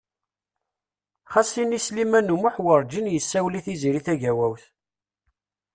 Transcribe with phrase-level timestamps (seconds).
[1.31, 4.63] Xas ini Sliman U Muḥ wurǧin yessawel i Tiziri Tagawawt.